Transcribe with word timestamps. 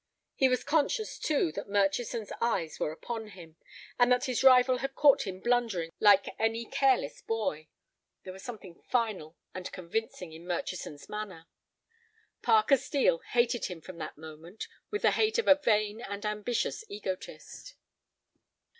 He 0.33 0.49
was 0.49 0.63
conscious, 0.63 1.19
too, 1.19 1.51
that 1.51 1.69
Murchison's 1.69 2.31
eyes 2.41 2.79
were 2.79 2.91
upon 2.91 3.27
him, 3.37 3.57
and 3.99 4.11
that 4.11 4.25
his 4.25 4.43
rival 4.43 4.79
had 4.79 4.95
caught 4.95 5.27
him 5.27 5.39
blundering 5.39 5.91
like 5.99 6.33
any 6.39 6.65
careless 6.65 7.21
boy. 7.21 7.67
There 8.23 8.33
was 8.33 8.41
something 8.41 8.81
final 8.89 9.37
and 9.53 9.71
convincing 9.71 10.33
in 10.33 10.47
Murchison's 10.47 11.07
manner. 11.07 11.45
Parker 12.41 12.77
Steel 12.77 13.19
hated 13.33 13.65
him 13.65 13.79
from 13.79 13.99
that 13.99 14.17
moment 14.17 14.67
with 14.89 15.03
the 15.03 15.11
hate 15.11 15.37
of 15.37 15.47
a 15.47 15.53
vain 15.63 16.01
and 16.01 16.25
ambitious 16.25 16.83
egotist. 16.89 17.75